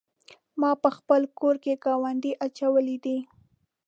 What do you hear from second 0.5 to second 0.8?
ما